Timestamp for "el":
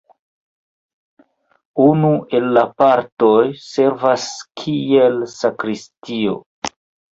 2.39-2.47